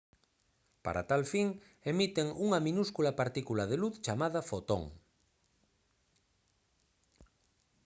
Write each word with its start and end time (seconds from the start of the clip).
para 0.85 1.01
tal 1.09 1.23
fin 1.31 1.47
emiten 1.91 2.27
unha 2.45 2.59
minúscula 2.67 3.17
partícula 3.21 3.63
de 3.71 3.77
luz 3.81 3.95
chamada 4.05 4.47
fotón 4.49 4.83